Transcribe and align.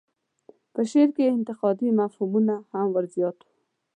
په 0.73 0.81
شعر 0.89 1.09
کې 1.15 1.23
یې 1.25 1.33
انتقادي 1.37 1.89
مضمونونه 1.99 2.55
هم 2.71 2.87
زیات 3.13 3.37
وو. 3.41 3.49